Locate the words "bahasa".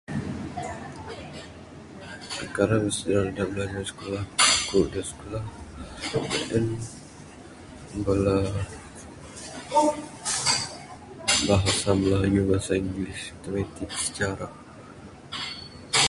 11.49-11.89, 12.49-12.71